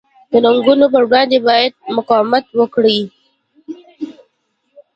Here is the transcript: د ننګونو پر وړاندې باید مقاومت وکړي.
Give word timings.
د 0.31 0.33
ننګونو 0.43 0.85
پر 0.93 1.03
وړاندې 1.09 1.37
باید 1.47 1.73
مقاومت 1.97 2.45
وکړي. 2.59 2.99